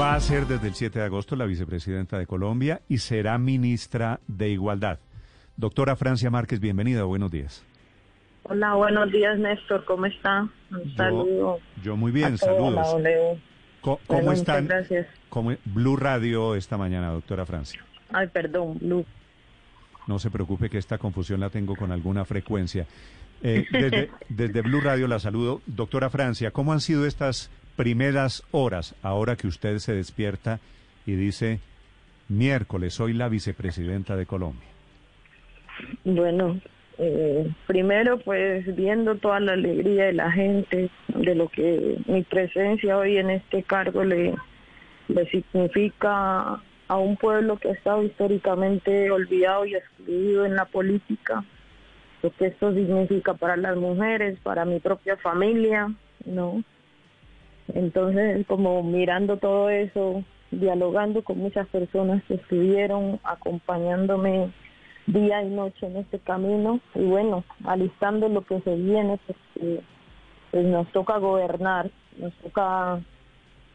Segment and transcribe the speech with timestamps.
[0.00, 4.20] Va a ser desde el 7 de agosto la vicepresidenta de Colombia y será ministra
[4.26, 4.98] de Igualdad.
[5.56, 7.64] Doctora Francia Márquez, bienvenida, buenos días.
[8.44, 10.48] Hola, buenos días Néstor, ¿cómo está?
[10.70, 11.58] Un saludo.
[11.82, 12.96] Yo muy bien, saludos.
[13.82, 14.66] ¿Cómo, cómo están?
[14.66, 15.06] Gracias.
[15.66, 17.84] Blue Radio esta mañana, doctora Francia.
[18.12, 19.04] Ay, perdón, Blue.
[20.06, 22.86] No se preocupe que esta confusión la tengo con alguna frecuencia.
[23.42, 25.60] Eh, desde, desde Blue Radio la saludo.
[25.66, 30.60] Doctora Francia, ¿cómo han sido estas primeras horas, ahora que usted se despierta
[31.06, 31.60] y dice,
[32.28, 34.68] miércoles, soy la vicepresidenta de Colombia?
[36.04, 36.60] Bueno,
[36.98, 42.98] eh, primero pues viendo toda la alegría de la gente, de lo que mi presencia
[42.98, 44.34] hoy en este cargo le,
[45.08, 51.42] le significa a un pueblo que ha estado históricamente olvidado y excluido en la política,
[52.22, 55.90] lo que esto significa para las mujeres, para mi propia familia,
[56.26, 56.62] ¿no?
[57.74, 64.52] Entonces, como mirando todo eso, dialogando con muchas personas que estuvieron acompañándome
[65.06, 69.80] día y noche en este camino y bueno, alistando lo que se viene, pues,
[70.50, 73.00] pues nos toca gobernar, nos toca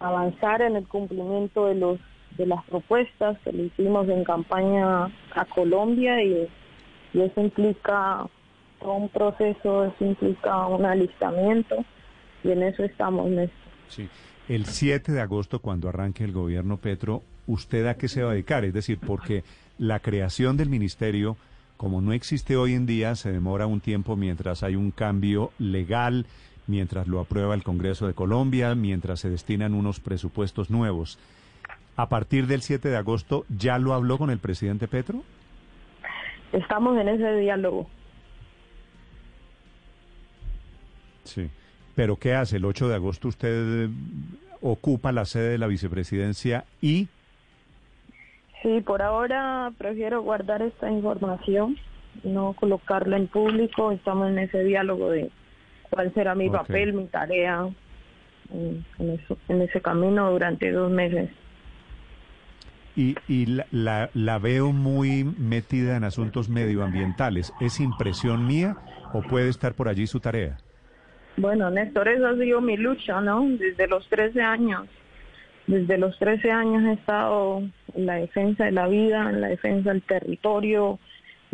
[0.00, 1.98] avanzar en el cumplimiento de los
[2.36, 6.48] de las propuestas que le hicimos en campaña a Colombia y,
[7.12, 8.26] eso implica
[8.80, 11.84] todo un proceso, eso implica un alistamiento
[12.42, 13.28] y en eso estamos.
[13.92, 14.08] Sí.
[14.48, 18.32] El 7 de agosto, cuando arranque el gobierno Petro, ¿usted a qué se va a
[18.32, 18.64] dedicar?
[18.64, 19.44] Es decir, porque
[19.78, 21.36] la creación del ministerio,
[21.76, 26.26] como no existe hoy en día, se demora un tiempo mientras hay un cambio legal,
[26.66, 31.18] mientras lo aprueba el Congreso de Colombia, mientras se destinan unos presupuestos nuevos.
[31.96, 35.22] A partir del 7 de agosto, ¿ya lo habló con el presidente Petro?
[36.52, 37.88] Estamos en ese diálogo.
[41.24, 41.50] Sí.
[41.94, 42.56] Pero ¿qué hace?
[42.56, 43.88] El 8 de agosto usted eh,
[44.60, 47.08] ocupa la sede de la vicepresidencia y...
[48.62, 51.76] Sí, por ahora prefiero guardar esta información,
[52.22, 53.90] no colocarla en público.
[53.90, 55.30] Estamos en ese diálogo de
[55.90, 57.68] cuál será mi papel, mi tarea
[58.52, 58.84] en,
[59.48, 61.30] en ese camino durante dos meses.
[62.94, 67.52] Y, y la, la, veo muy metida en asuntos medioambientales.
[67.60, 68.76] ¿Es impresión mía
[69.14, 70.58] o puede estar por allí su tarea?
[71.36, 73.46] Bueno, Néstor, esa ha sido mi lucha, ¿no?
[73.48, 74.86] Desde los 13 años.
[75.66, 77.62] Desde los 13 años he estado
[77.94, 80.98] en la defensa de la vida, en la defensa del territorio,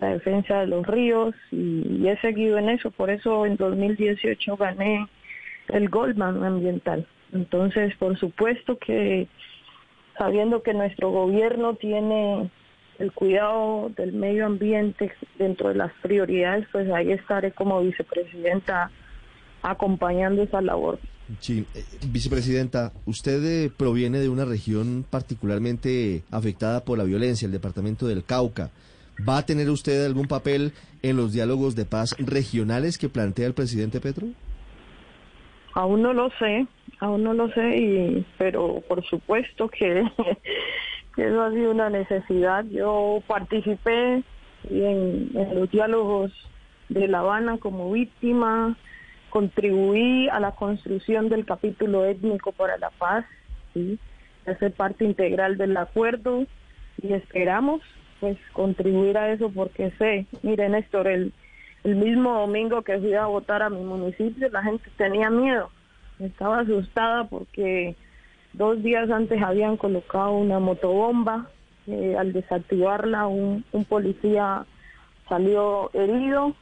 [0.00, 2.90] la defensa de los ríos y, he seguido en eso.
[2.90, 5.06] Por eso en 2018 gané
[5.68, 7.06] el Goldman ambiental.
[7.32, 9.26] Entonces, por supuesto que
[10.16, 12.50] sabiendo que nuestro gobierno tiene
[12.98, 18.90] el cuidado del medio ambiente dentro de las prioridades, pues ahí estaré como vicepresidenta
[19.66, 20.98] acompañando esa labor.
[21.40, 27.52] Sí, eh, vicepresidenta, usted eh, proviene de una región particularmente afectada por la violencia, el
[27.52, 28.70] departamento del Cauca.
[29.28, 30.72] ¿Va a tener usted algún papel
[31.02, 34.28] en los diálogos de paz regionales que plantea el presidente Petro?
[35.74, 36.66] Aún no lo sé,
[37.00, 40.00] aún no lo sé, y, pero por supuesto que,
[41.16, 42.64] eso ha sido una necesidad.
[42.66, 44.22] Yo participé
[44.70, 46.32] en los diálogos
[46.88, 48.76] de La Habana como víctima,
[49.36, 53.26] contribuí a la construcción del capítulo étnico para la paz,
[53.74, 53.98] ¿sí?
[54.58, 56.46] ser parte integral del acuerdo
[57.02, 57.82] y esperamos
[58.18, 61.34] pues contribuir a eso porque sé, mire Néstor, el,
[61.84, 65.68] el mismo domingo que fui a votar a mi municipio la gente tenía miedo,
[66.18, 67.94] estaba asustada porque
[68.54, 71.50] dos días antes habían colocado una motobomba,
[71.88, 74.64] eh, al desactivarla un, un policía
[75.28, 76.54] salió herido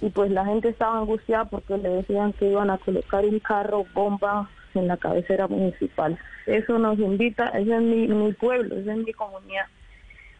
[0.00, 3.84] y pues la gente estaba angustiada porque le decían que iban a colocar un carro
[3.94, 6.18] bomba en la cabecera municipal.
[6.46, 9.66] Eso nos invita, ese es mi, mi pueblo, esa es mi comunidad.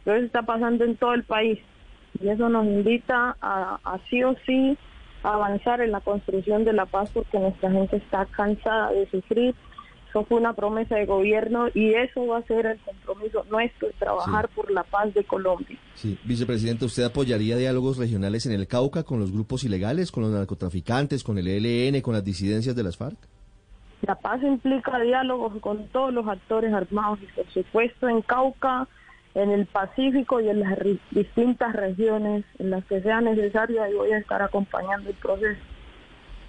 [0.05, 1.59] Pero eso está pasando en todo el país
[2.21, 4.77] y eso nos invita a, a sí o sí
[5.23, 9.55] avanzar en la construcción de la paz porque nuestra gente está cansada de sufrir
[10.09, 14.49] eso fue una promesa de gobierno y eso va a ser el compromiso nuestro, trabajar
[14.49, 15.79] por la paz de Colombia.
[15.95, 20.33] Sí, vicepresidenta, ¿usted apoyaría diálogos regionales en el Cauca con los grupos ilegales, con los
[20.33, 23.19] narcotraficantes, con el ELN, con las disidencias de las FARC?
[24.03, 28.89] La paz implica diálogos con todos los actores armados y por supuesto en Cauca,
[29.35, 30.79] en el Pacífico y en las
[31.11, 35.61] distintas regiones en las que sea necesario, y voy a estar acompañando el proceso.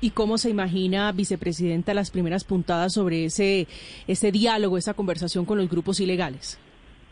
[0.01, 3.68] ¿Y cómo se imagina, vicepresidenta, las primeras puntadas sobre ese,
[4.07, 6.60] ese diálogo, esa conversación con los grupos ilegales?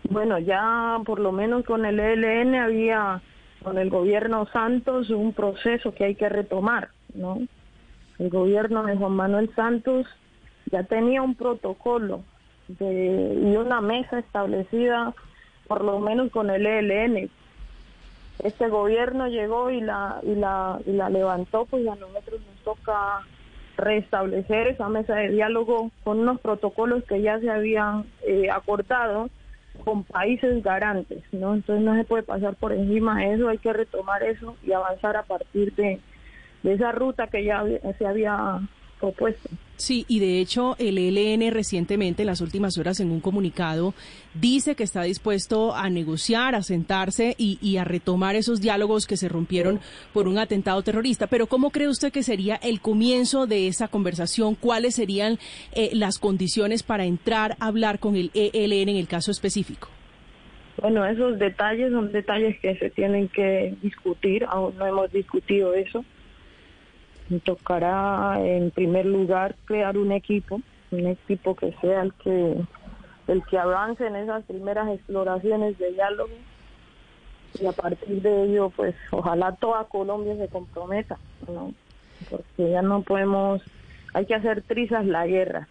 [0.09, 3.21] Bueno, ya por lo menos con el ELN había,
[3.61, 7.39] con el gobierno Santos, un proceso que hay que retomar, ¿no?
[8.19, 10.07] El gobierno de Juan Manuel Santos
[10.71, 12.23] ya tenía un protocolo
[12.79, 15.13] y una mesa establecida
[15.67, 17.29] por lo menos con el ELN.
[18.43, 23.21] Este gobierno llegó y la, y la, y la levantó, pues a nosotros nos toca
[23.77, 29.29] restablecer esa mesa de diálogo con unos protocolos que ya se habían eh, acordado
[29.85, 31.53] con países garantes, ¿no?
[31.53, 35.15] Entonces no se puede pasar por encima de eso, hay que retomar eso y avanzar
[35.15, 36.01] a partir de,
[36.63, 37.63] de esa ruta que ya
[37.97, 38.59] se había
[38.99, 39.49] propuesto.
[39.77, 43.93] Sí, y de hecho el ELN recientemente, en las últimas horas, en un comunicado,
[44.33, 49.29] dice que está dispuesto a negociar, a sentarse y, a retomar esos diálogos que se
[49.29, 49.79] rompieron
[50.13, 51.27] por un atentado terrorista.
[51.27, 54.55] Pero ¿cómo cree usted que sería el comienzo de esa conversación?
[54.55, 55.37] ¿Cuáles serían
[55.73, 59.89] eh, las condiciones para entrar a hablar con el ELN en el caso específico?
[60.81, 66.03] Bueno, esos detalles son detalles que se tienen que discutir, aún no hemos discutido eso
[67.43, 72.55] tocará en primer lugar crear un equipo, un equipo que sea el que
[73.27, 76.33] el que avance en esas primeras exploraciones de diálogo
[77.59, 81.73] y a partir de ello pues ojalá toda Colombia se comprometa, ¿no?
[82.29, 83.61] porque ya no podemos,
[84.13, 85.67] hay que hacer trizas la guerra,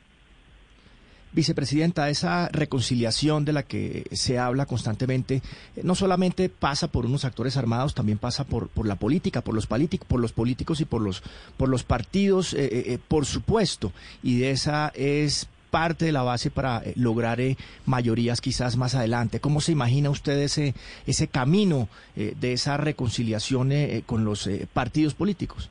[1.37, 5.43] Vicepresidenta, esa reconciliación de la que se habla constantemente
[5.77, 9.55] eh, no solamente pasa por unos actores armados, también pasa por, por la política, por
[9.55, 11.23] los, por los políticos y por los,
[11.59, 13.93] por los partidos, eh, eh, por supuesto.
[14.23, 17.39] Y de esa es parte de la base para lograr
[17.85, 19.39] mayorías quizás más adelante.
[19.39, 20.73] ¿Cómo se imagina usted ese,
[21.07, 23.73] ese camino de esa reconciliación
[24.07, 25.69] con los partidos políticos?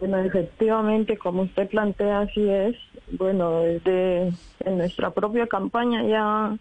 [0.00, 2.76] Bueno, efectivamente, como usted plantea, así es.
[3.12, 6.56] Bueno, desde en nuestra propia campaña ya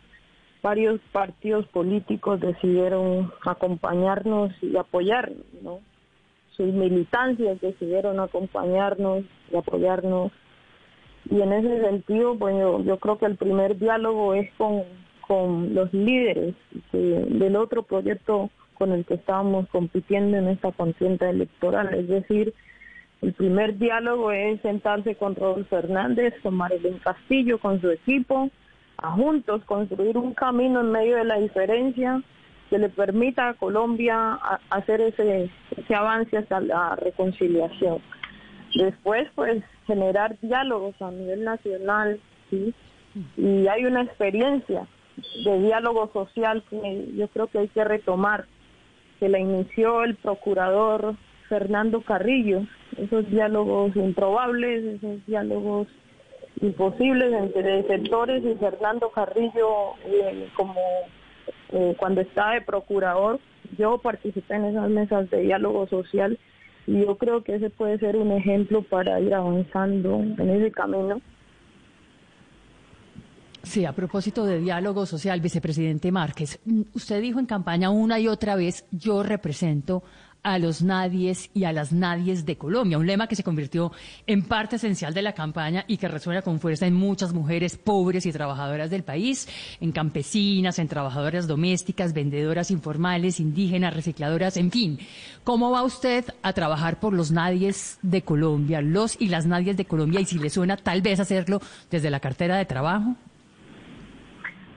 [0.61, 5.79] varios partidos políticos decidieron acompañarnos y apoyarnos, ¿no?
[6.51, 10.31] Sus militancias decidieron acompañarnos y apoyarnos.
[11.29, 14.83] Y en ese sentido, bueno, yo creo que el primer diálogo es con,
[15.27, 16.53] con los líderes
[16.91, 22.53] del otro proyecto con el que estábamos compitiendo en esta contienda electoral, es decir,
[23.23, 28.49] el primer diálogo es sentarse con Rodolfo Fernández, con Marilyn Castillo, con su equipo,
[28.97, 32.21] a juntos construir un camino en medio de la diferencia
[32.69, 34.37] que le permita a Colombia
[34.69, 35.49] hacer ese,
[35.95, 38.01] avance hasta la reconciliación.
[38.75, 42.19] Después, pues, generar diálogos a nivel nacional.
[42.51, 44.85] Y hay una experiencia
[45.45, 48.47] de diálogo social que yo creo que hay que retomar,
[49.19, 51.15] que la inició el procurador
[51.53, 52.65] Fernando Carrillo,
[52.97, 55.87] esos diálogos improbables, esos diálogos
[56.61, 60.73] imposibles entre sectores y Fernando Carrillo eh, como
[61.69, 63.39] eh, cuando estaba de procurador,
[63.77, 66.39] yo participé en esas mesas de diálogo social
[66.87, 71.21] y yo creo que ese puede ser un ejemplo para ir avanzando en ese camino.
[73.61, 76.59] Sí, a propósito de diálogo social, vicepresidente Márquez,
[76.95, 80.03] usted dijo en campaña una y otra vez, yo represento
[80.43, 83.91] a los nadies y a las nadies de Colombia, un lema que se convirtió
[84.27, 88.25] en parte esencial de la campaña y que resuena con fuerza en muchas mujeres pobres
[88.25, 89.47] y trabajadoras del país,
[89.79, 94.99] en campesinas, en trabajadoras domésticas, vendedoras informales, indígenas, recicladoras, en fin.
[95.43, 99.85] ¿Cómo va usted a trabajar por los nadies de Colombia, los y las nadies de
[99.85, 103.15] Colombia y si le suena tal vez hacerlo desde la cartera de trabajo?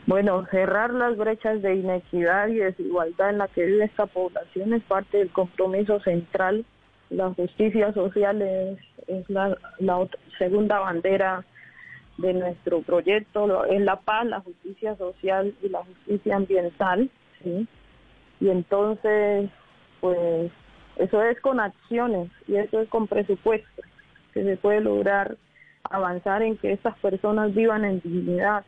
[0.07, 4.83] Bueno, cerrar las brechas de inequidad y desigualdad en la que vive esta población es
[4.85, 6.65] parte del compromiso central.
[7.11, 8.79] La justicia social es,
[9.29, 9.57] la,
[10.39, 11.45] segunda bandera
[12.19, 17.11] de nuestro proyecto, es la paz, la justicia social y la justicia ambiental.
[17.45, 19.51] Y entonces,
[20.01, 20.53] pues
[20.97, 23.83] eso es con acciones y eso es con presupuesto,
[24.33, 25.37] que se puede lograr
[25.91, 28.65] avanzar en que estas personas vivan en dignidad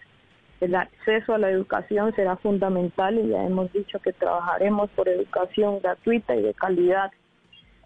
[0.60, 5.80] el acceso a la educación será fundamental y ya hemos dicho que trabajaremos por educación
[5.80, 7.10] gratuita y de calidad.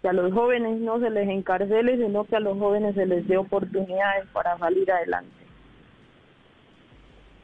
[0.01, 3.27] Que a los jóvenes no se les encarcele, sino que a los jóvenes se les
[3.27, 5.31] dé oportunidades para salir adelante.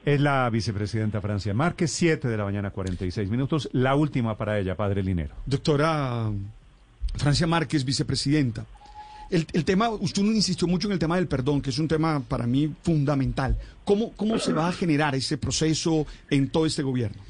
[0.04, 3.70] Es la vicepresidenta Francia Márquez, 7 de la mañana, 46 minutos.
[3.72, 5.36] La última para ella, padre Linero.
[5.46, 6.32] Doctora
[7.16, 8.66] Francia Márquez, vicepresidenta.
[9.30, 12.48] El, tema, usted insistió mucho en el tema del perdón, que es un tema para
[12.48, 13.56] mí fundamental.
[13.86, 17.22] ¿Cómo, ¿Cómo se va a generar ese proceso en todo este gobierno?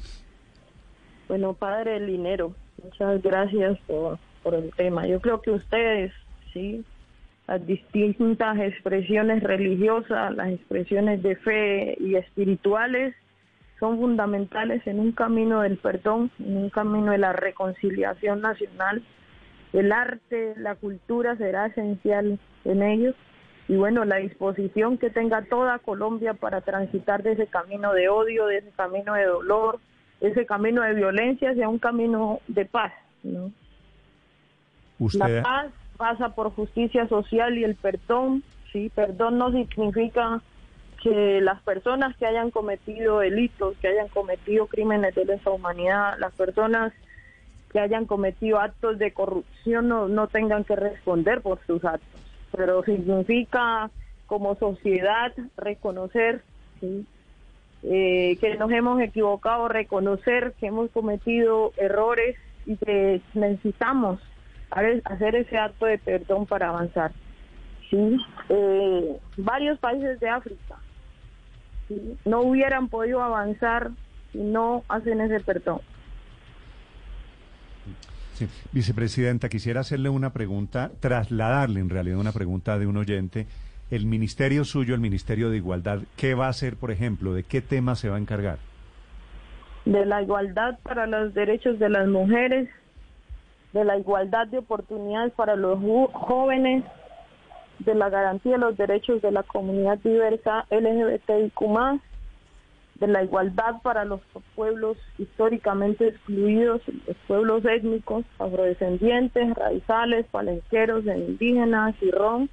[1.28, 5.06] Bueno, padre Linero, muchas gracias por, por el tema.
[5.06, 6.10] Yo creo que ustedes,
[6.54, 6.82] sí,
[7.46, 13.14] las distintas expresiones religiosas, las expresiones de fe y espirituales,
[13.78, 19.02] son fundamentales en un camino del perdón, en un camino de la reconciliación nacional
[19.72, 23.14] el arte, la cultura será esencial en ellos.
[23.68, 28.46] y bueno, la disposición que tenga toda Colombia para transitar de ese camino de odio,
[28.46, 29.78] de ese camino de dolor,
[30.20, 32.92] ese camino de violencia hacia un camino de paz.
[33.22, 33.52] ¿no?
[35.14, 40.42] La paz pasa por justicia social y el perdón, sí, perdón no significa
[41.02, 46.32] que las personas que hayan cometido delitos, que hayan cometido crímenes de lesa humanidad, las
[46.34, 46.92] personas
[47.72, 52.20] que hayan cometido actos de corrupción no, no tengan que responder por sus actos
[52.52, 53.90] pero significa
[54.26, 56.42] como sociedad reconocer
[57.82, 62.36] eh, que nos hemos equivocado, reconocer que hemos cometido errores
[62.66, 64.20] y que necesitamos
[64.70, 67.12] hacer ese acto de perdón para avanzar.
[67.90, 68.18] ¿sí?
[68.48, 70.76] Eh, varios países de África
[72.24, 73.90] no hubieran podido avanzar
[74.30, 75.80] si no hacen ese perdón.
[78.72, 83.46] Vicepresidenta, quisiera hacerle una pregunta, trasladarle en realidad una pregunta de un oyente.
[83.90, 87.34] El ministerio suyo, el Ministerio de Igualdad, ¿qué va a hacer, por ejemplo?
[87.34, 88.58] ¿De qué tema se va a encargar?
[89.84, 92.68] De la igualdad para los derechos de las mujeres,
[93.72, 95.78] de la igualdad de oportunidades para los
[96.12, 96.84] jóvenes,
[97.80, 102.00] de la garantía de los derechos de la comunidad diversa LGBTIQ+,
[103.00, 104.20] de la igualdad para los
[104.54, 112.48] pueblos históricamente excluidos, los pueblos étnicos, afrodescendientes, raizales, palenqueros, indígenas rom,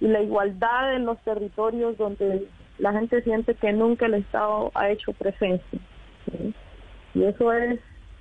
[0.00, 2.48] y la igualdad en los territorios donde
[2.78, 5.78] la gente siente que nunca el Estado ha hecho presencia.
[7.14, 7.78] Y eso es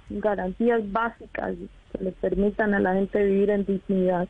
[0.09, 1.55] garantías básicas
[1.93, 4.27] que le permitan a la gente vivir en dignidad.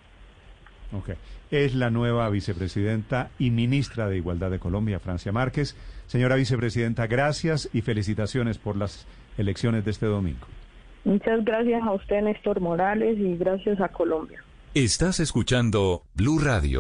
[0.92, 1.16] Okay.
[1.52, 5.76] Es la nueva vicepresidenta y ministra de Igualdad de Colombia, Francia Márquez.
[6.08, 9.06] Señora vicepresidenta, gracias y felicitaciones por las
[9.38, 10.48] elecciones de este domingo.
[11.06, 14.44] Muchas gracias a usted, Néstor Morales, y gracias a Colombia.
[14.74, 16.78] Estás escuchando Blue Radio.